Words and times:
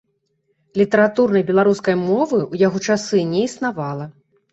Літаратурнай 0.81 1.43
беларускай 1.49 1.95
мовы 2.07 2.39
ў 2.39 2.53
яго 2.67 2.81
часы 2.87 3.21
не 3.35 3.45
існавала. 3.49 4.09